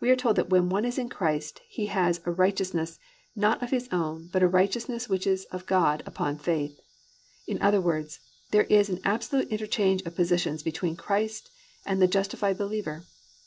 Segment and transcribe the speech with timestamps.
[0.00, 2.98] we are told that when one is in Christ he has a righteousness
[3.36, 6.80] not of his own, but a "righteousness which is of God upon faith."
[7.46, 8.18] In other words,
[8.50, 11.50] there is an absolute interchange of positions between Christ
[11.84, 13.04] and the justified believer.